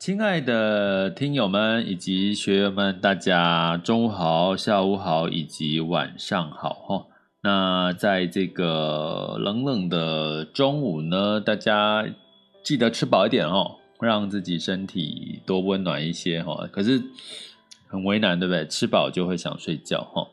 [0.00, 7.06] 亲爱的听友们以及学员们，大家中午好、下午好以及晚上好哈。
[7.42, 12.06] 那在这个冷冷的中午呢，大家
[12.64, 16.66] 记得吃饱一点哦，让自己身体多温暖一些哈。
[16.72, 17.02] 可是
[17.86, 18.66] 很为难，对不对？
[18.66, 20.28] 吃饱就会想睡觉哈。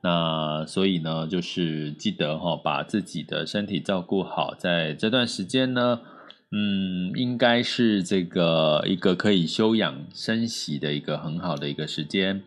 [0.00, 6.02] 那所以呢，就是记得哈，把自己的身体照顾好，在这段时间呢。
[6.50, 12.42] 嗯，应该是这个一个可以休养生息的一个很好的一个时间。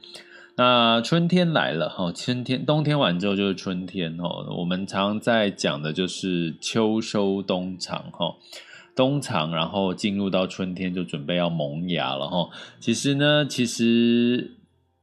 [0.58, 4.46] 那春天来了哈，春天冬天完之后就是春天哦。
[4.58, 8.36] 我们常在讲的就是秋收冬藏哈，
[8.96, 12.50] 冬藏然后进入到春天就准备要萌芽了哈。
[12.80, 14.52] 其实呢，其实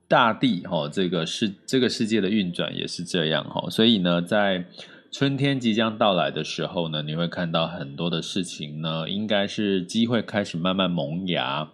[0.07, 3.71] 大地哈，这个世这个世界的运转也是这样哈。
[3.71, 4.67] 所以呢，在
[5.19, 11.69] 春天即将到来的时候呢，你会看到很多的事情呢，应该是机会开始慢慢萌芽。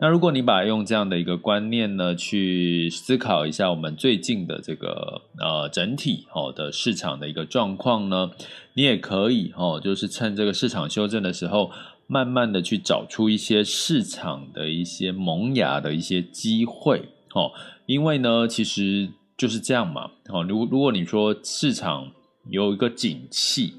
[0.00, 8.32] 那如果你把用这样的一个观念呢，去思考一下我们最近的这个呃整体哦的市场的一个状况呢，
[8.74, 11.70] 你也可以哦，就是趁这个市场修正的时候，
[12.08, 17.52] 慢慢的去找出一些市场的一些萌芽的一些机会哦，
[17.86, 20.10] 因为呢，其实就是这样嘛。
[20.30, 22.10] 哦，如如果你说市场，
[22.50, 23.74] 有一个景气，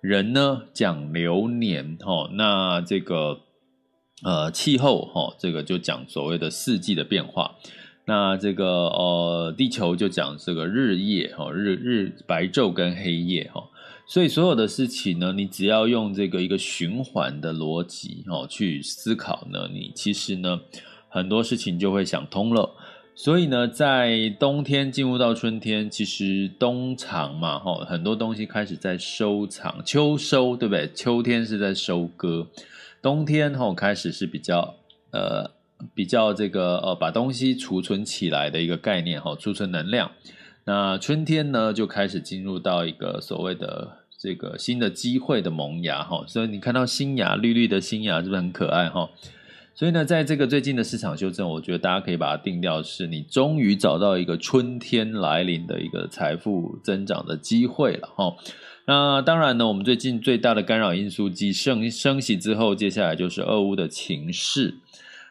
[0.00, 3.40] 人呢讲流年哈，那这个
[4.24, 7.56] 呃气候哈，这个就讲所谓的四季的变化，
[8.06, 13.62] 那这个呃地球就讲这个日夜哈，日日白昼跟黑夜哈，
[14.08, 20.60] 所以所有的事情呢，你只要用这个一个循环的逻辑哈去思考呢，你其实呢
[21.08, 22.74] 很多事情就会想通了。
[23.18, 30.86] 所以呢，在冬天进入到春天，其实冬藏嘛，哈，很多东西开始在收藏，秋收，对不对？
[30.94, 32.46] 秋天是在收割，
[33.00, 34.74] 冬天哈开始是比较
[35.12, 35.50] 呃
[35.94, 40.12] 比较这个呃把东西储存起来的一个概念哈，储存能量。
[40.64, 49.08] 那春天呢，就开始进入到一个所谓的这个新的机会的萌芽哈，所以你看到新芽绿绿的新芽，是不是很可爱哈？
[49.78, 58.34] 所以呢，在这个最近的市场修正，我觉得大家可以把它定调是你终于找到一个春天来临的一个财富增长的机会了哈。
[58.86, 64.76] 那当然呢，我们最近最大的干扰因素，即升升息之后，接下来就是俄乌的情势。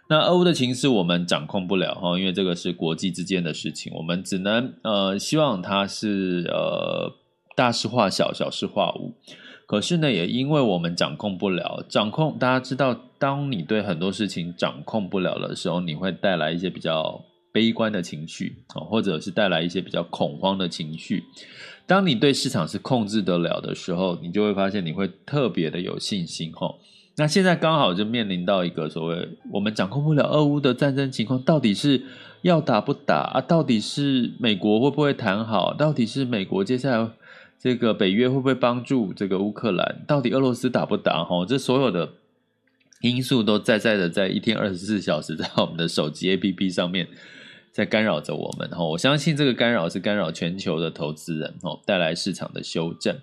[0.10, 7.16] 那俄乌的情势我们掌控不了哈，因为这个是国际之间的事情，我们只能呃希望它是呃
[7.56, 9.16] 大事化小，小事化无。
[9.68, 17.20] 可是呢，也因为我们掌控不了，掌控大家知道，当你对很多事情掌控不了的时候，你会带来一些比较
[17.52, 21.24] 悲观的情绪啊，或者是带来一些比较恐慌的情绪。
[21.88, 26.76] 当你对市场是控制得了的时候，你就会发现你会特别的有信心哈。
[27.18, 32.04] 那现在刚好就面临到一个所谓我们掌控不了俄乌的战争情况，到底是
[32.42, 33.42] 要打不打啊？
[33.42, 35.74] 到底是美国会不会谈好？
[35.74, 37.10] 到底是美国接下来？
[37.66, 40.04] 这个北约会不会帮助这个乌克兰？
[40.06, 41.24] 到底俄罗斯打不打？
[41.24, 42.14] 哈，这所有的
[43.02, 47.08] 因素都在在的在一天二十四小时在我们的手机 APP 上面
[47.72, 48.70] 在干扰着我们。
[48.70, 53.18] 哈，我相信这个干扰是干扰全球的投资人，哈，带来市场的修正。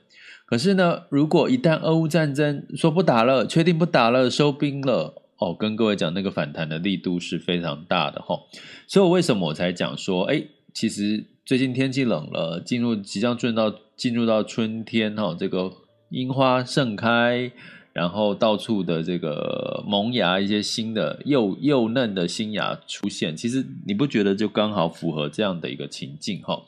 [0.44, 8.40] 可是呢，如果一旦俄乌战争说不打了，确定不打了，收兵了，哦，跟各位讲那个反弹的力度是非常大的，哈。
[8.88, 10.42] 所以，我为什么我才讲说，哎，
[10.74, 11.26] 其实。
[11.44, 15.72] 最近天气冷了，进入即将进入到进入到春天哈，这个
[16.08, 17.52] 樱花盛开，
[17.92, 26.64] 然后到处的这个萌芽，一些新的幼幼嫩的新芽出现，其实你不觉得就刚好符合这样的一个情境哈？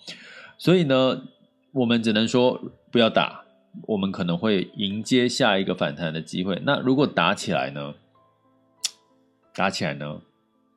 [0.58, 1.24] 所以呢，
[1.72, 3.42] 我们只能说不要打，
[3.88, 6.62] 我们可能会迎接下一个反弹的机会。
[6.64, 7.94] 那如果打起来呢？
[9.56, 10.20] 打起来呢，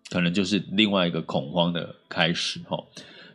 [0.09, 2.83] 可能就是另外一个恐慌的开始哈。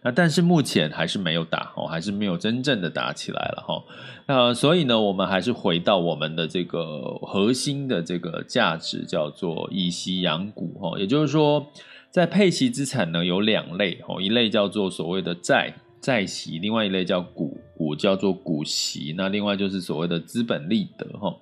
[0.04, 3.84] 那但是目前还是没有打哦，还是没有真正的打起来了哈。
[4.26, 10.98] 那所以呢，我们还是回到我们的这个核心的这个价值，叫做以息养股哈。
[10.98, 11.64] 也就是说，
[12.10, 19.14] 在配息资产呢有两类哦，一类叫做所谓的债债息，另外一类叫股股叫做股息。
[19.16, 21.32] 那另外就是所谓的资本利得哈。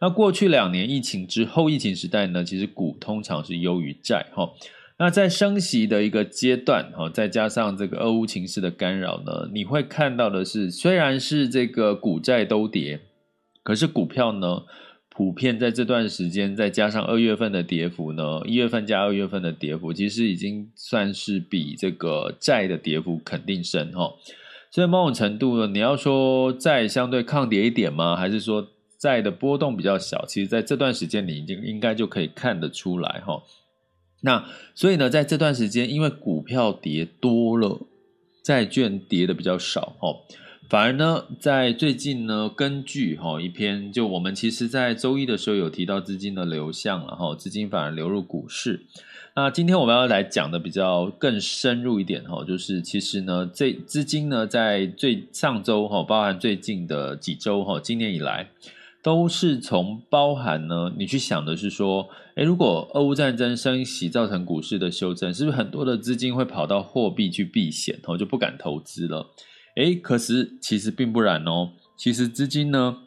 [0.00, 4.50] 那过去两年疫情之后，疫情时代呢，其实股通常是优于债哈。
[4.98, 13.00] 那在升息的一个阶段，哈，再加上这个俄乌情势的干扰呢，你会看到的是，虽然是这个股债都跌，
[13.62, 14.62] 可是股票呢，
[15.10, 24.14] 普遍在这段时间，再加上二月份的跌幅呢，一月份加二月份的跌幅，其实已经算是比这个债的跌幅肯定深，哈。
[24.70, 28.16] 所以某种程度呢，你要说债相对抗跌一点吗？
[28.16, 28.66] 还是说
[28.98, 30.24] 债的波动比较小？
[30.26, 33.42] 其实在这段时间，你已经应该就可以看得出来，哈。
[34.26, 34.44] 那
[34.74, 37.80] 所以呢，在这段时间，因为股票跌多了，
[38.42, 40.26] 债券跌的比较少哦，
[40.68, 48.84] 反而呢，在最近呢，根据哈一篇，就我们其实在周一的时候有提到资金的流向了哈，资金反而流入股市。
[49.36, 58.48] 那今天我们要来讲的比较更深入一点哈，就是其实呢，这资金呢，在最上周哈，包含最近的几周哈，今年以来。
[59.02, 69.30] 都是从包含呢，你去想的是说，诶，如果俄乌战争升息造成股市的修正，是不是很多的资金会跑到货币去避险，哦，就不敢投资了？
[69.76, 72.98] 诶，可是其实并不然哦，其实资金呢，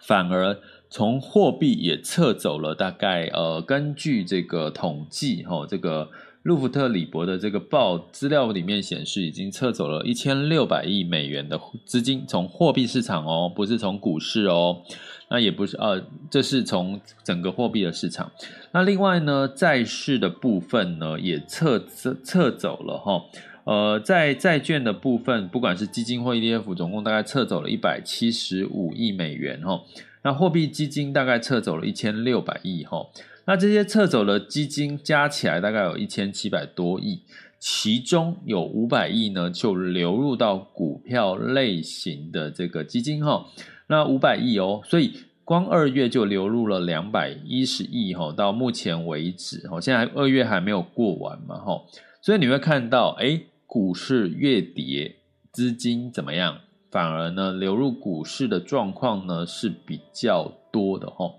[0.00, 0.58] 反而
[0.88, 6.10] 从货币也撤走了，大概呃，根据这个统计，哈，这个。
[6.44, 14.82] 路福特里博的这个报资料里面显示，已经撤走了一千六百亿美元的资金，从货币市场哦，不是从股市哦，
[15.28, 18.30] 那也不是呃，这是从整个货币的市场。
[18.72, 23.22] 那另外呢，债市的部分呢，也撤撤撤走了哈。
[23.64, 29.80] 呃，在债券的部分，不管是基金或 ETF，总共大概撤走了一百七十五亿美元哈。
[30.22, 32.98] 那货币基金大概撤走了一千六百亿哈。
[33.46, 37.22] 那这些撤走的基金加起来大概有一千七百多亿，
[37.58, 43.46] 其中有五百亿呢就流入到股票类型的这个基金哈。
[43.86, 45.12] 那五百亿哦，所以
[45.44, 48.32] 光二月就流入了两百一十亿哈。
[48.32, 51.82] 到目前为止哈，现在二月还没有过完嘛哈，
[52.22, 55.16] 所以你会看到诶，股市月跌，
[55.52, 56.58] 资金怎么样？
[56.90, 61.34] 反而呢流入股市的状况呢是比较多的哈。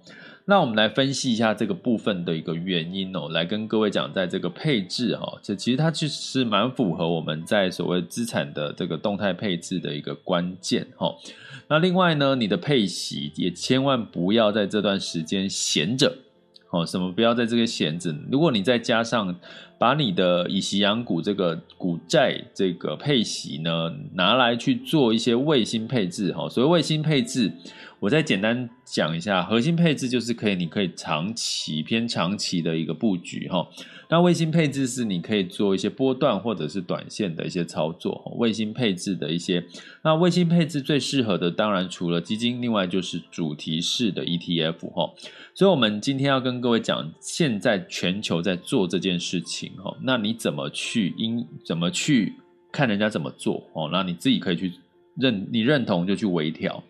[0.47, 11.15] 那我们来分析一下这个部分的一个原因哦，来跟各位讲，在这个配置哈，这其实它其实是蛮符合我们在所谓资产的这个动态配置的一个关键哈。
[11.67, 16.15] 那另外呢，你的配息也千万不要在这段时间闲着，
[16.69, 18.15] 哦，什么不要在这个闲着。
[18.31, 19.35] 如果你再加上
[19.79, 27.51] 把你的以息养股这个股债这个配息呢，拿来去做一些卫星配置哈，所谓卫星配置。
[28.05, 33.67] 我再简单讲一下，核心配置就是可以，你可以长期偏长期的一个布局哈。
[34.11, 38.31] 那卫星配置是你可以做一些波段或者是短线的一些操作。
[38.37, 39.65] 卫星配置的一些，
[40.03, 45.11] 那卫星配置最适合的当然除了基金，另外就是主题式的 ETF 哈。
[45.55, 49.97] 所以，我们今天要跟各位讲，现在全球在做这件事情哈。
[50.03, 52.35] 那你怎么去应怎么去
[52.71, 53.89] 看人家怎么做哦？
[53.91, 54.73] 那你自己可以去
[55.15, 56.83] 认你认同就去微调。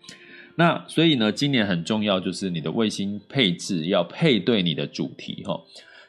[0.58, 5.60] 那所以呢，今年很重要，就是你的卫星配置要配对你的主题哈。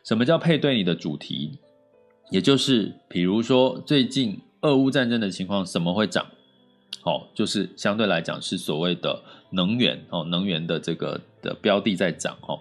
[0.03, 1.59] 什么叫配对你的主题？
[2.31, 6.25] 也就是比如说最近俄乌战争的情况，什么会涨？
[7.01, 12.57] 好，就是相对来讲是所谓的能源哦，能源的这个的标的在涨哈。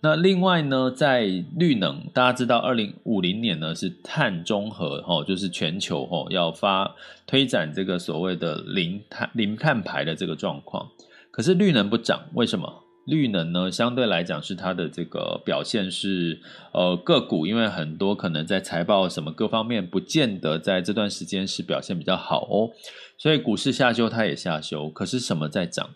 [0.00, 1.24] 那另外呢，在
[1.56, 6.94] 绿能，大家知道二零五零年呢是碳中和哈，就是全球哈要发
[7.26, 10.88] 推展这个所谓的零碳零碳排的这个状况。
[11.34, 12.84] 可是绿能不涨，为什么？
[13.06, 16.40] 绿能呢，相对来讲是它的这个表现是，
[16.72, 22.70] 呃，个股因为很多可能在财报什么各方面，不见得在这段时间是表现比较好哦，
[23.18, 24.88] 所以股市下修它也下修。
[24.88, 25.90] 可是什么在涨？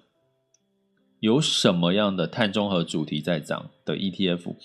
[1.20, 4.56] 有什么样的碳中和主题在涨的 ETF？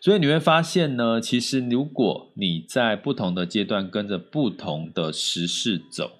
[0.00, 6.19] 所以你会发现呢，其实如果你在不同的阶段跟着不同的时势走。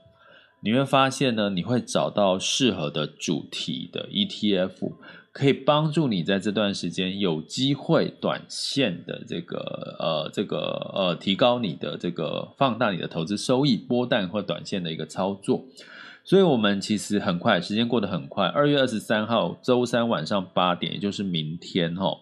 [0.62, 4.92] 你会发现呢，你会找到适合的主题的 ETF，
[5.32, 10.58] 可以帮助你在这段时间有机会短线的这个呃这个
[10.94, 15.64] 呃提高你的这个放大你的投资收益，波段或短线的一个操作。
[16.22, 18.46] 所以我们其实很快，时间过得很快。
[18.46, 22.18] 二月二十三号周三晚上八点，也就是明天哈，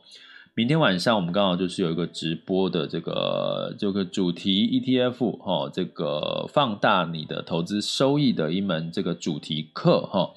[0.59, 10.33] 明天晚上我们刚好就是有一个直播的这个这个主题 ETF 哈，这个放大你的投资收益的一门这个主题课哈。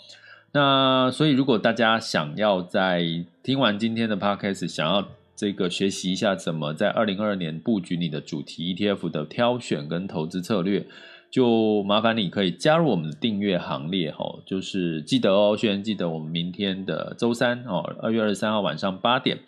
[0.52, 10.86] 那所以如果大家想要在听完今天的 Podcast，想要这个学习一下怎么在二零二二年布局你的主题 ETF 的挑选跟投资策略。
[11.32, 19.40] 就麻烦你可以加入我们的订阅行列哈，就是记得哦，学员记得我们明天的周三哦，二月二十三号晚上八点。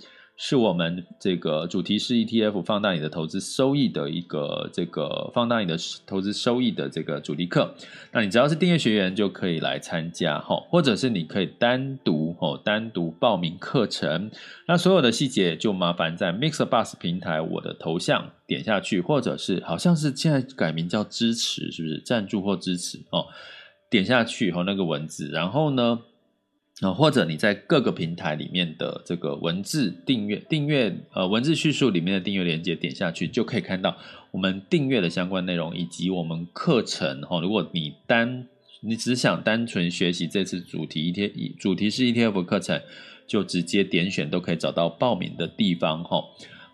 [0.46, 7.74] 是我们这个主题式 ETF 放大你的投资收益的一个这个放大你的投资收益的这个主题课，
[8.12, 14.30] 那你只要是订阅学员就可以来参加哈，或者是你可以单独哦单独报名课程，
[14.68, 22.00] 那所有的细节就麻烦在 Mixer Bus 平台我的头像点下去，或者是好像是现在改名叫支持是不是？
[22.00, 23.28] 赞助或支持哦，
[23.90, 26.02] 点下去和那个文字，然后呢。
[26.84, 33.96] 啊，或者你在各个平台里面的这个文字订阅订阅呃文字叙述里面的订阅链接点下去，就可以看到
[34.32, 37.40] 我们订阅的相关内容以及我们课程哈。
[37.40, 38.48] 如果你单
[38.82, 42.82] 你只想单纯学习这次主题 ET 主题是 ETF 课程，
[43.26, 46.22] 就直接点选都可以找到报名的地方哈。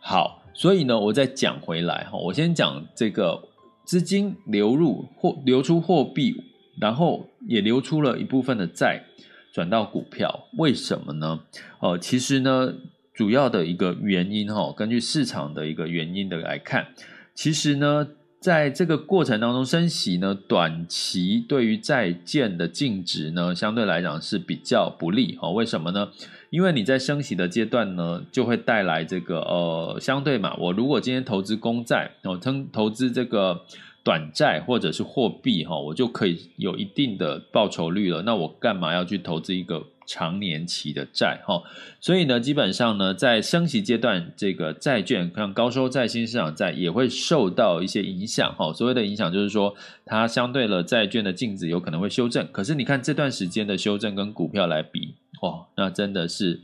[0.01, 3.47] 好，所以呢，我再讲回来哈，我先讲这个
[3.85, 6.35] 资金流入或流出货币，
[6.79, 9.03] 然后也流出了一部分的债。
[9.51, 11.39] 转到股票，为什么呢？
[11.79, 12.73] 哦，其实呢，
[13.13, 16.87] 主要的一个原因哈，根据市场的一个原因的来看，
[17.33, 18.07] 其实呢，
[18.39, 25.51] 在这个过程当中，升息呢，短期对于债券的净值呢，相对来讲是比较不利哦。
[25.51, 26.09] 为什么呢？
[26.49, 33.65] 因为你在升息的阶段呢，就会带来这个呃，相对嘛，我如果今天投资公债，我投投资这个。
[34.03, 38.21] 短债或者是货币哈，我就可以有一定的报酬率了。
[38.21, 41.61] 那我干嘛要去投资一个长年期的债哈？
[41.99, 48.73] 所以呢，基本上呢，在升息阶段，这个债券像高收债、新市场债也会受到一些影响哈。
[48.73, 49.75] 所谓的影响就是说，
[50.05, 52.47] 它相对了债券的净值有可能会修正。
[52.51, 56.59] 可是你看这段时间的修正跟股票来比，哇，那真的是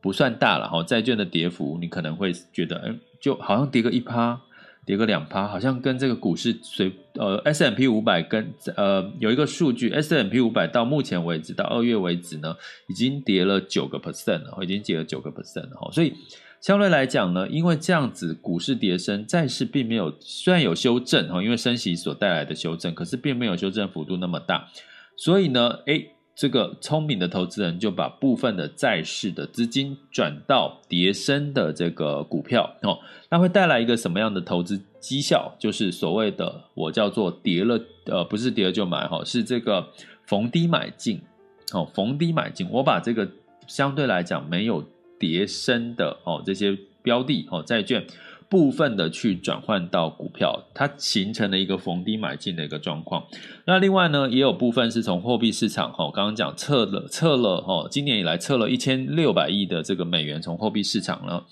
[0.00, 0.82] 不算大了哈。
[0.82, 4.40] 债券的跌幅，你可能会觉得，哎，就好像跌个一趴。
[4.88, 12.56] 跌个两趴，好像跟这个股市随呃 S M P 五百跟呃有一个数据，S M P 五百到目前为止到二月为止呢，
[12.88, 15.90] 已经跌了九个 percent 了，已经跌了九个 percent 了哈。
[15.92, 16.14] 所以
[16.62, 24.68] 相对来讲呢，因为这样子股市跌升，债市并没有虽然有修正哈，因为升息所带来的修正，可是并没有修正幅度那么大。
[25.16, 35.56] 所以呢，诶这个聪明的投资人就把部分的债市的资金转到跌深的这个股票哦，那会带来一个什么样的投资绩效？
[35.58, 39.88] 就是所谓的我叫做跌了，呃，不是跌了就买哈，是这个
[40.26, 41.20] 逢低买进
[41.72, 42.68] 哦，逢低买进。
[42.70, 43.28] 我把这个
[43.66, 48.06] 相对来讲没有叠升的哦这些标的哦债券。
[48.50, 53.24] 部分的去转换到股票，它形成了一个逢低买进的一个状况。
[53.66, 61.44] 那另外呢，也有部分是从货币市场，哈，刚刚讲撤了撤了，哈，今年以来撤了一千六百亿的这个美元从货币市场呢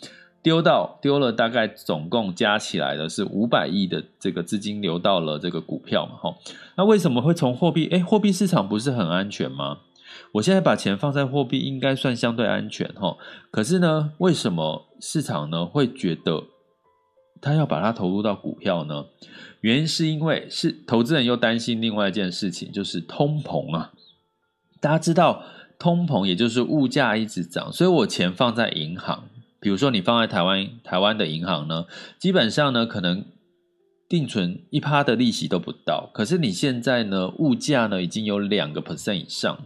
[0.43, 6.35] 丢到丢了，大概总共加起来的是五百亿的这个资金流到了这个股票嘛，哈。
[6.77, 7.89] 那为什么会从货币？
[7.91, 9.81] 诶，货币市场不是很安全吗？
[10.33, 13.19] 我现在把钱放在货币，应该算相对安全，哈。
[13.51, 16.45] 可是呢，为什么市场呢会觉得？
[17.47, 19.07] 他要把它投入到股票呢？
[19.61, 23.93] 原因是因为是投资人又担心另外一件事情，就是通膨啊。
[24.81, 25.45] 大家知道
[25.79, 29.29] 通膨，也就是物价一直涨，所以我钱放在银行，
[29.61, 31.87] 比如说你放在台湾台湾的银行呢，
[32.19, 33.25] 基本上呢可能
[34.09, 36.11] 定存一趴的利息都不到。
[36.13, 39.57] 可是你现在呢，物价呢已经有两个 percent 以上，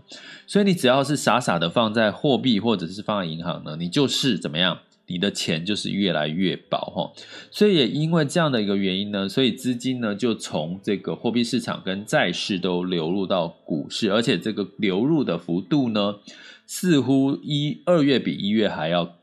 [0.46, 4.78] 所以你只要是傻傻的放在货币或者是放在银行呢，你就是怎么样？
[5.10, 7.12] 你的钱就是越来越薄哈，
[7.50, 16.14] 所以也因为这样的一个原因呢，所以资金呢就从这个货币市场跟债市都流入到股市，而且这个流入的幅度呢，
[16.64, 19.16] 似乎一二月比一月还要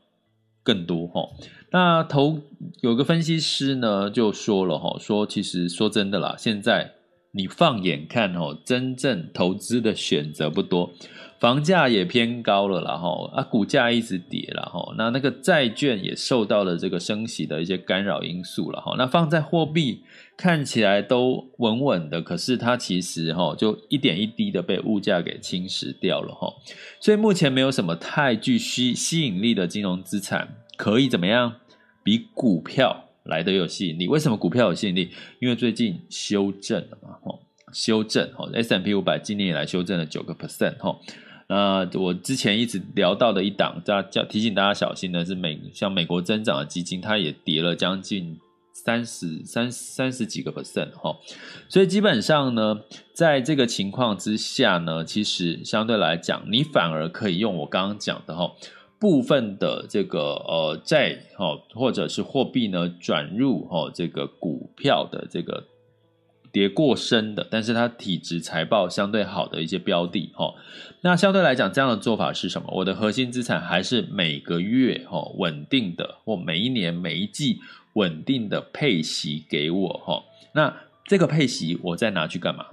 [0.62, 1.30] 更多哈。
[1.70, 2.40] 那投
[2.82, 6.92] 有个分析师呢就说了哈，说其实说真的啦，现在
[7.32, 10.92] 你放眼看哦，真正投资的选择不多。
[11.40, 20.02] 房价也偏高了啦，哈啊，股价一直跌了，哈，那那个债券也受到了这个升息的一些干扰因素了，哈，那放在货币
[20.36, 26.52] 看起来都稳稳的，可是它其实哈就一点一滴的被物价给侵蚀掉了，哈，
[26.98, 31.54] 所以目前没有什么太具吸吸引力的金融资产可以怎么样
[32.02, 34.08] 比股票来得有吸引力？
[34.08, 35.10] 为什么股票有吸引力？
[35.38, 37.38] 因为最近修正了嘛，哈。
[37.70, 40.98] 修正哈，S&P 五百今年以来修正了九个 percent 哈。
[41.48, 48.38] 那我之前一直聊到的一档，叫叫提醒大家小心的是美像美国增长的基金，它也跌了将近
[48.72, 51.16] 三十三三十几个 percent 哈。
[51.68, 52.80] 所以基本上呢，
[53.14, 58.52] 在这个情况之下呢，其实相对来讲，你反而可以用我刚刚讲的哈。
[59.00, 65.62] 部分的这个呃债哈或者是货币呢转入哈这个股票的这个
[66.58, 70.52] 跌过深的，但是它体质财报相对好的一些标的哈，
[71.02, 72.68] 那相对来讲这样的做法是什么？
[72.72, 77.60] 我的核心资产还是每个月哈稳定的或每一年每一季
[77.92, 80.74] 稳定的配息给我哈，那
[81.04, 82.66] 这个配息我再拿去干嘛？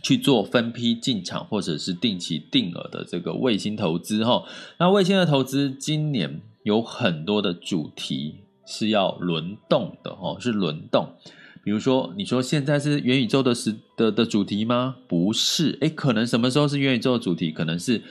[0.00, 4.44] 去做分批进场或者是定期定额的这个卫星投资哈，
[4.78, 11.16] 那卫星的投资今年有很多的主题是要轮动的哈，是轮动。
[11.64, 14.96] 比如说，你说现在是元宇宙的时的的主题吗？
[15.06, 17.52] 不是，诶，可能什么时候是元宇宙的主题？
[17.52, 18.02] 可能是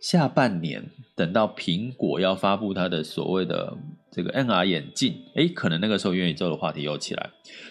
[0.00, 3.76] 下半年，等到苹果要发布它的所谓的
[4.10, 7.30] 这个 NR 眼镜，诶，可能那个时候元宇宙的话题又起来。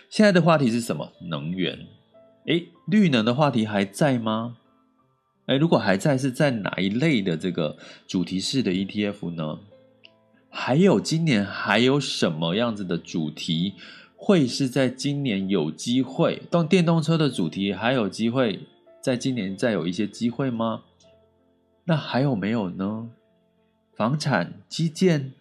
[0.10, 1.12] 现在的话题是什么？
[1.30, 1.86] 能源。
[2.48, 4.58] 诶，绿能的话题还在吗？
[5.46, 7.78] 诶，如果还在，是在哪一类的这个
[8.08, 9.60] 主题式的 ETF 呢？
[10.50, 13.74] 还有今年还有什么样子的主题
[14.18, 16.42] 会是在今年有机会？
[16.52, 18.60] 动电动车的主题还有机会
[19.00, 20.82] 在今年再有一些机会吗？
[21.86, 23.08] 那还有没有呢？
[23.96, 25.32] 房产、基建，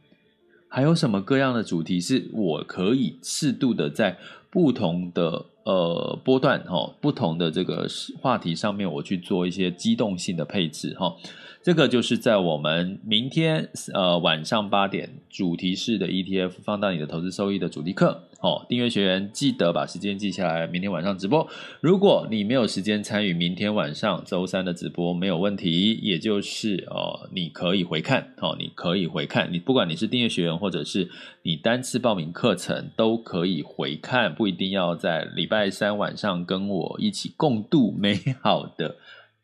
[0.68, 4.18] 还有什么各样的主题是我可以适度的在
[4.50, 5.46] 不同的？
[5.66, 7.88] 呃，波段哈，不同的这个
[8.20, 11.16] 话题上面，我去做一些机动性的配置哈。
[11.60, 18.28] 这个就是在我们明天呃晚上八点主题式的 ETF 放到你的投资收益的主题课。
[18.46, 21.48] 哦，订阅学员记得把时间记下来，明天晚上直播。
[21.80, 31.10] 如果你没有时间参与明天晚上周三的直播，没有问题，也就是哦，你可以回看，哦，你可以回看，你不管你是订阅学员或者是
[31.42, 38.94] 你单次报名课程，都可以回看，不一定要在礼拜三晚上跟我一起共度美好的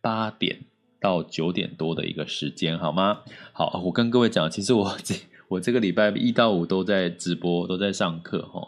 [0.01, 0.61] 八点
[1.01, 3.23] 到九点多的一个时间，好吗？
[3.53, 5.17] 好，我跟各位讲，其实我这。
[5.53, 8.67] 我这个礼拜一到五都在直播，都在上课哈，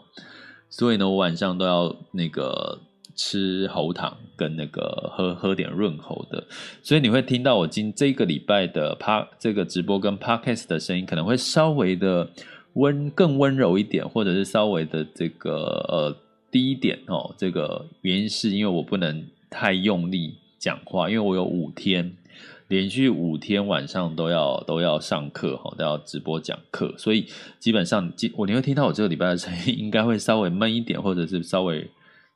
[0.69, 2.79] 所以呢，我晚上都要那个
[3.15, 6.43] 吃喉糖跟那个喝喝点润喉的，
[6.83, 12.29] 所以你会听到我今这个礼拜的趴这个直播跟 podcast 的声音可能会稍微的
[12.73, 15.55] 温更温柔一点，或者是稍微的这个
[15.89, 16.15] 呃
[16.51, 17.33] 低一点哦。
[17.35, 22.15] 这个原因是因为我不能太用力讲话，因为我有五天。
[22.67, 27.27] 连续五天晚上都要都要上课哈，都要直播讲课，所以
[27.59, 31.89] 基本上我你会听到我这个礼拜的声音应该会稍微闷一点，或者是稍微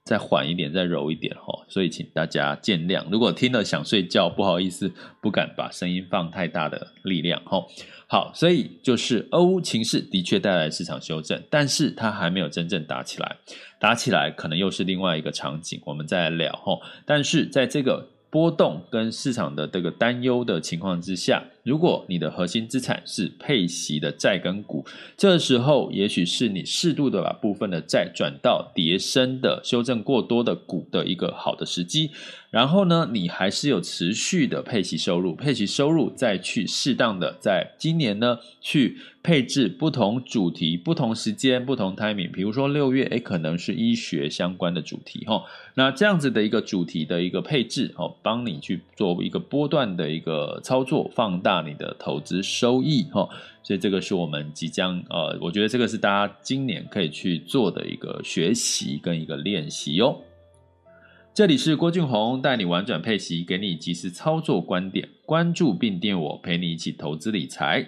[0.04, 3.04] 再缓一点、再柔一点哈，所以请大家见谅。
[3.12, 7.66] 如果听了想睡觉，不好意思，不敢把声音放太大的力量哈。
[8.08, 13.38] 好，所以就是俄乌情势的确带来市场修正，但是它还没有真正打起来，
[13.80, 16.80] 打起来可能又是另外一个场景，我们再来聊哈。
[17.06, 24.86] 但是在这个波动跟市场的这个担忧的情况之下，如果你的核心资产是配息的债跟股，
[25.18, 32.12] 这时候也许是你适度的把部分的债转到叠升的、修正过多的股的一个好的时机。
[32.52, 42.32] 然后呢，你还是有持续的配息收入，配息收入再去适当的在今年呢去配置不同主题、不同时间、不同 timing。
[42.32, 45.44] 比如说六月，诶，可能是医学相关的主题哈。
[45.76, 53.28] 那这样子的一个主题的一个配置哦，帮你去做一个波段的一个操作，放大大你的投资收益哈。
[53.64, 60.22] 所以这个是我们即将呃，我觉得这个是大家今年可以去做的一个学习跟一个练习哟。
[61.34, 65.08] 这里是郭俊宏，带你玩转配息，给你及时操作观点。
[65.26, 67.86] 关注并订我，陪你一起投资理财。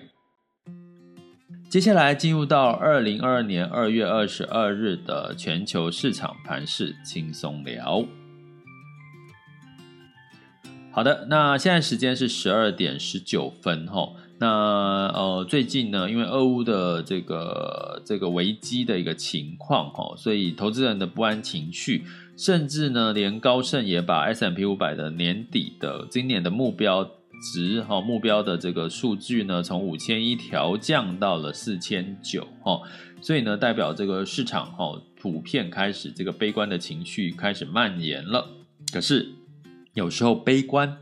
[1.69, 8.05] 接下来进入到二零二二年二月二十二日的全球市场盘势轻松聊。
[10.93, 14.09] 好的，那现在时间是十二点十九分哈。
[14.39, 22.03] 那呃，最近呢，因为俄乌的这个这个危机的一个情况哈，所以投资人的不安情绪。
[22.35, 27.07] 甚至呢，连高盛也把 S M P 五百的年底的今年的目标
[27.53, 32.81] 值哈，目标的这个数据呢，从五千一调降到了四千九哈，
[33.21, 38.49] 所以呢，代表这个市场哈，普遍开始这个悲观的情绪开始蔓延了。
[38.91, 39.29] 可是
[39.93, 40.97] 有时候悲观，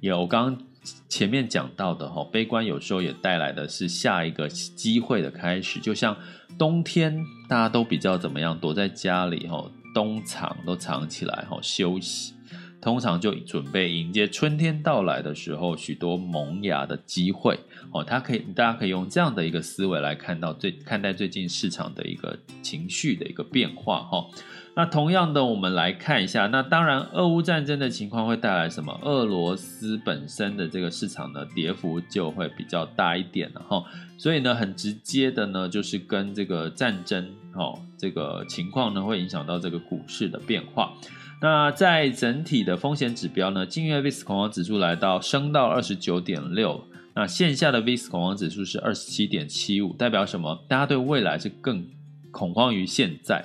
[0.00, 0.66] 有我刚刚
[1.08, 6.16] 前面讲到的哈，悲观有时候也带来的是下一个机会的开始，就像
[6.58, 9.70] 冬天大家都比较怎么样，躲在家里哈。
[9.94, 12.32] 冬藏都藏起来哈，休息。
[12.80, 17.56] 通常就准备迎接春天到来的时候许多萌芽的机会
[17.92, 18.02] 哦。
[18.02, 24.26] 它可以，大家可以用这样的一个思维来看到最看待最近市场的一个情绪的一个变化哈。
[24.74, 28.98] 那同样的，我们来看一下，那当然，俄乌战争的情况会带来什么？
[29.02, 33.84] 俄罗斯本身的这个市场呢，跌幅就会比较大一点了哈。
[34.16, 40.94] 所以呢，很直接的呢，就是跟这个战争哦，这个情况呢，会影响到这个股市的变化。
[41.42, 46.82] 那在整体的风险指标呢，近月 VIX 恐慌指数来到升到二十九点六，
[47.14, 50.64] 那线下的 VIX 恐慌指数是二十七点七五，代表什么？
[50.66, 51.84] 大家对未来是更
[52.32, 53.44] 恐慌于现在，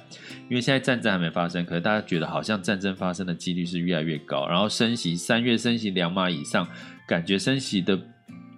[0.50, 6.68] 因为现在战争还没发生，可是大家觉得好像战争发生的几率是越来越高，然后升息三月升息两码以上，
[7.08, 8.00] 感觉升息的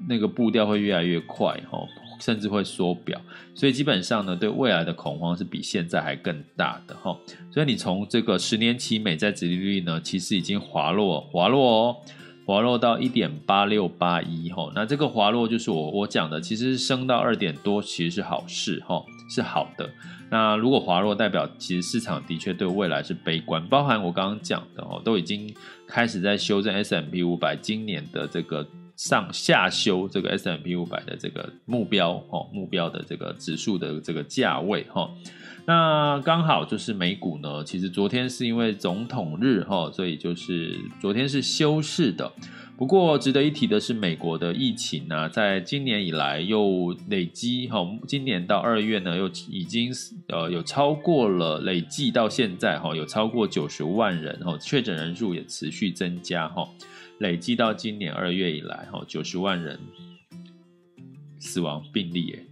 [0.07, 1.59] 那个步调会越来越快，
[2.21, 3.19] 甚至会缩表，
[3.55, 7.17] 所以基本上呢，对未来的恐慌是比现在还更大的，哈
[7.51, 11.97] 所以你从这个十年期美债殖利率呢，其实已经滑落滑落哦。
[12.49, 19.87] 滑落到一点八六八一哈，那这个滑落就是我我讲的，其实升到二点多，其实是好事哈，是好的。
[20.31, 25.53] 那如果滑落，代表其实市场的确对未来是悲观，包含我刚刚讲的哦，都已经
[25.85, 35.07] 开始在修正 S M P 五百今年的这个上下修这个 S M P 五百的这个目标哦，目标的这个指数的这个价位哈。
[35.65, 42.31] 那刚好就是美股呢，其实昨天是因为总统日哈，所以就是昨天是休市的。
[42.75, 49.91] 不过值得一提的是，美国的疫情呢、在今年以来又累积哈，今年到二月呢，又已经
[50.29, 56.67] 呃有超过了累计到现在哈，有超过九十万人哈，确诊人数也持续增加哈，
[57.17, 59.77] 累计到今年二月以来哈，九十万人
[61.37, 62.45] 死亡病例耶，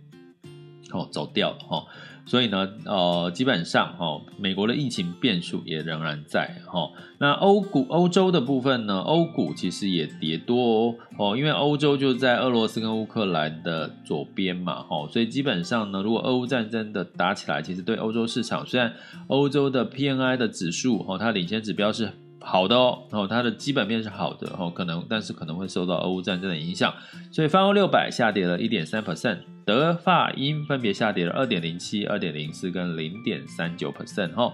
[0.91, 1.85] 哦走掉了哈。
[2.27, 6.91] 所以呢，呃，基本上哈、哦，美国的疫情变数也仍然在哈、哦。
[7.17, 18.93] 那欧股、欧洲的部分呢，欧股其实也跌多哦，哦，因为欧洲就在俄罗斯跟乌克兰的左边嘛，哈、哦，所以基本上呢，如果俄乌战争的打起来，其实对欧洲市场，虽然
[19.27, 22.11] 欧洲的 PNI 的指数哈、哦，它领先指标是。
[22.39, 26.93] 好的哦，哦，它的基本面是好的哦，可能但是可能会受到俄乌战争的影响，
[27.29, 34.53] 所以泛欧六百下跌了一点三 percent，德法英分别下跌了二点零七、二点零四跟零点三九 percent 哈。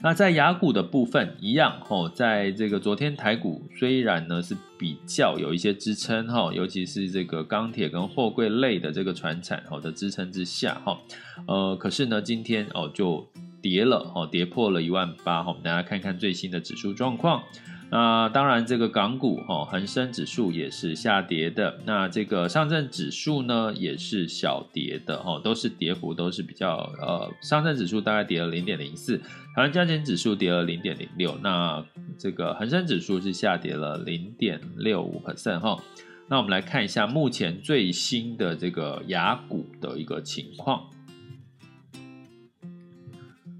[0.00, 10.98] 那在雅股的部分一样哦，在这个昨天台股虽然呢是比较有一些支撑哈，尤其是这个钢铁跟货柜类的这个传产哦的支撑之下哈，
[11.46, 13.28] 呃，可是呢今天哦就。
[13.62, 17.42] 跌了哦，跌破了一万八哈，我们大家看看最新的指数状况。
[17.88, 21.78] 那当然，这个港股哈，恒生指数也是下跌的。
[21.84, 29.18] 那这个上证指数呢，也是小跌的哈，都是跌幅都是比较呃，上证指数大概跌了零点零四，
[29.54, 31.84] 台湾加权指数跌了零点零六，那
[32.18, 35.80] 这个恒生指数是下跌了零点六五 percent 哈。
[36.28, 40.82] 那我们来看一下目前最新的这个雅股的一个情况。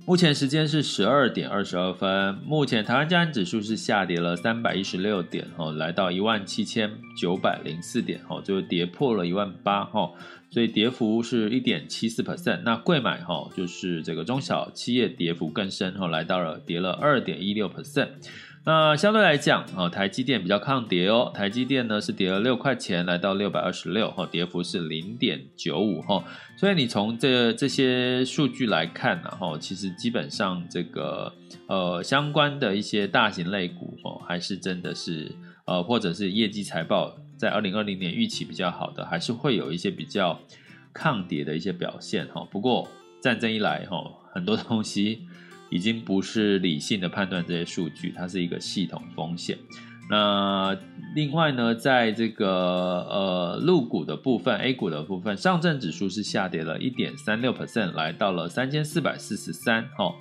[0.09, 2.37] 目前时间是十二点二十二分。
[2.45, 6.89] 目前台湾加权指数是下跌了三百一十六点，哦，来到一万七千
[7.21, 10.13] 九百零四点，哦，就跌破了一万八，哈，
[10.49, 12.61] 所以跌幅是一点七四 percent。
[12.65, 18.11] 那贵买，哈，就是这个中小企业跌幅更深，哈，来到了跌了二点一六 percent。
[18.69, 21.31] 那相对来讲，啊，台积电比较抗跌哦。
[21.33, 26.25] 台积电呢是跌了六块钱，来到六百二十六，哈，跌幅是零点九五，哈。
[26.57, 31.33] 所以你从这这些数据来看呢，哈，其实基本上这个
[31.69, 35.31] 呃相关的一些大型类股，哦，还是真的是
[35.67, 40.41] 呃，或者是业绩财报在二零二零年预期比较好的，还是会有一些比较
[40.93, 42.45] 抗跌的一些表现，哈。
[42.51, 42.89] 不过
[43.21, 45.21] 战争一来，哈，很多东西。
[45.71, 49.59] 已经不是理性的判断这些数据，它是一个系统风险。
[50.09, 50.77] 那
[51.15, 59.83] 另外呢，在这个呃入股的部分，A 股的部分，上证指数是下跌了一点三六 percent，来到了三千四百四十三。
[59.99, 60.15] 哦。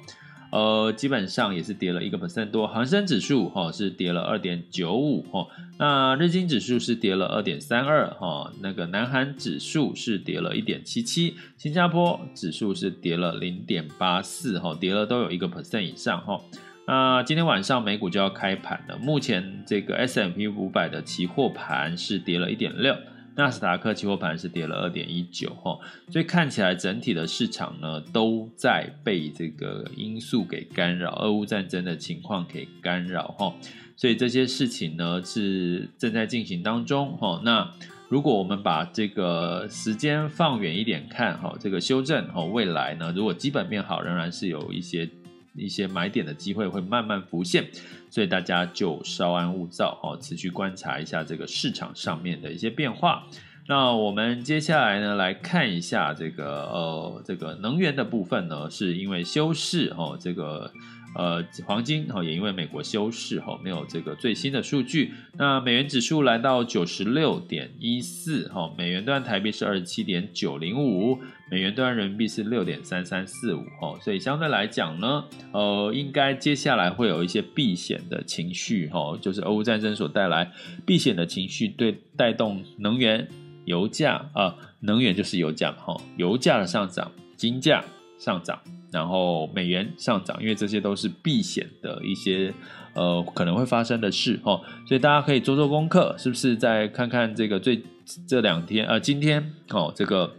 [0.51, 16.39] 呃，基本上也是跌了一个 percent 多，恒生指数哈、哦、是跌了二点九五哈，那日经指数是跌了二点三二哈，那个南韩指数是跌了一点七七，新加坡指数是跌了零点八四哈，跌了都有一个 percent 以上哈。
[16.87, 22.95] 那今天晚上美股就要开盘了，目前这个 S M P 五百的期货盘是跌了一点六。
[23.37, 25.77] 纳斯达克期货盘是跌了二点一九哈，
[26.09, 33.53] 所以看起来整体的市场呢都在被这个因素给干扰，俄乌战争的情况给干扰哈，
[33.97, 37.41] 所以这些事情呢是正在进行当中哈。
[37.43, 37.69] 那
[38.07, 45.09] 如果我们把这个时间放远一点看哈，这个修正哈，未来呢如果基本面好，仍然是有一些
[45.55, 47.65] 一些买点的机会会慢慢浮现，
[48.09, 53.27] 所以大家就稍安勿躁哦，持续观察一下这个市场上面的一些变化。
[53.67, 60.71] 那我们接下来呢，来看一下这个呃这个能源的部分呢，是因为休市哦，这个。
[61.15, 65.13] 呃，黄金哈也因为美国休市哈，没有这个最新的数据。
[65.37, 71.17] 那美元指数来到九十六点一四哈，美元兑台币是二十七点九零五，
[71.49, 75.23] 美元兑人民币是六点三三四五哈，所以相对来讲呢，
[75.53, 80.51] 呃，应该接下来会有一些避险的情绪哈，就是俄乌战争所带来
[80.85, 83.25] 避险的情绪，对带动能源、
[83.63, 87.81] 油价啊，能源就是油价嘛哈，油价的上涨，金价
[88.17, 88.59] 上涨。
[88.95, 92.53] 然后美元上涨，因为这些都是避险的一些
[92.93, 97.83] 呃可能会发生的事哦，所以大家可以做做功课，是不是再看看这个最
[98.25, 100.31] 这两天呃今天哦这个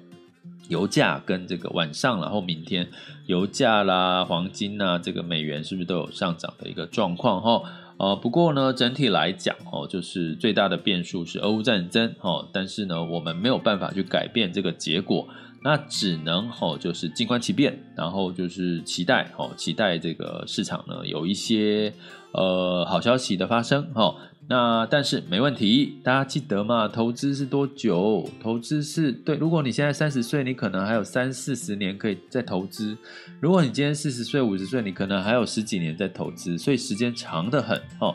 [0.71, 2.88] 油价跟这个晚上然后明天
[3.27, 7.62] 油价啦黄金呐这个美元是不是都有上涨的一个状况哈？
[7.99, 15.29] 呃不过呢整体来讲哦就是最大的变数是俄乌战争哦，但是呢我们没有办法去改变这个结果。
[15.68, 21.92] 那只能吼，就是静观其变，然后就是期待哦，期待这个市场呢有一些
[22.31, 24.14] 呃好消息的发生哦。
[24.46, 28.31] 那但是没问题，大家记得嘛，投资是多久？
[28.40, 32.96] 投资是对，如果你现在三十岁，你可能还有三四十年可以再投资；
[33.40, 38.14] 如果你今天四十岁、五十岁，你可能还有十几年在投资，所以时间长得很哦。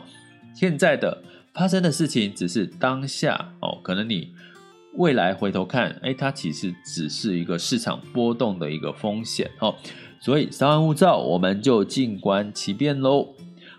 [0.54, 4.32] 现在的发生的事情只是当下哦，可能你。
[4.94, 9.74] 未来回头看，哎，它其实只是一个市场波动的一个风险哦，
[10.20, 13.28] 所以稍安勿躁，我们就静观其变喽。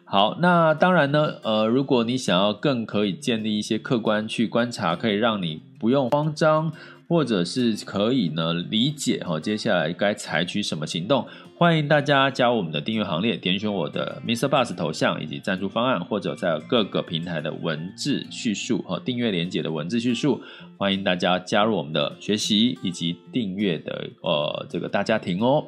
[0.06, 6.72] 好，那当然呢，呃，如果你想要更可以建立一些客观去观察，可以让你不用慌张。
[7.14, 11.28] 或者是可以呢理解哈，接下来该采取什么行动？
[11.56, 14.50] 欢迎大家加入我们的订阅行列，点选我的 Mr.
[14.50, 20.42] Bus 头像以及赞助方案，或者在各个平台的文字叙述和订阅连接的文字叙述。
[20.76, 25.68] 欢迎大家加入我们的学习以及订阅的呃这个大家庭哦。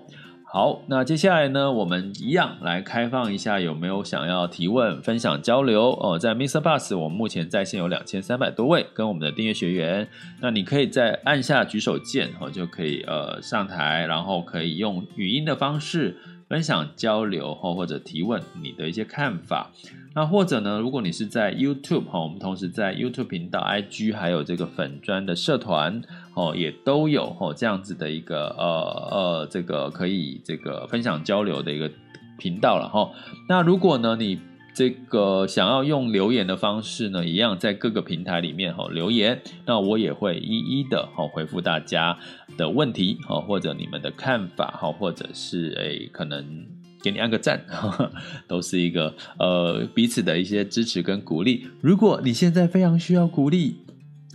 [0.56, 6.18] 好，那接下来呢，我们一样来开放一下，有没有想要提问、分享、交流哦？
[6.18, 6.62] 在 Mr.
[6.62, 10.08] Bus，我们目前在线有两千三百多位跟我们的订阅学员，
[10.40, 16.16] 那你可以再按下举手键哦，就可以呃上台，然后可以用语音的方式。
[16.48, 19.72] 分享交流或或者提问你的一些看法，
[20.16, 26.02] 那或者呢，如果你是在 YouTube 哈，我们同时在 YouTube 频道、IG 还有这个粉专的社团
[26.34, 31.92] 哦，也都有哦这样子的一个呃呃这个可以这个分享交流的一个
[32.40, 33.12] 频道了哈。
[33.50, 34.40] 那如果呢你
[34.74, 42.18] 这个想要用留言的方式呢，一样在各个平台里面哈留言，那我也会一一的哈回复大家
[42.58, 46.66] 的问题哈，或者你们的看法哈，或者是诶可能
[47.06, 47.64] 给你按个赞，
[48.50, 51.68] 都是一个呃彼此的一些支持跟鼓励。
[51.82, 53.76] 如果你现在非常需要鼓励，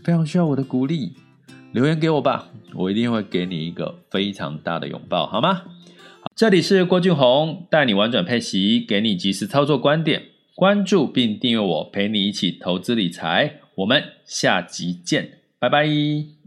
[0.04, 1.14] 非常需要我的鼓励，
[1.72, 5.62] 留言给我吧，我一定会给你一个非常大的拥抱，好吗？
[6.36, 10.22] 这里是郭俊宏，带你玩转配息，给你及时操作观点。
[10.54, 13.60] 关注并订阅我，陪你一起投资理财。
[13.74, 16.39] 我们下集见，拜拜。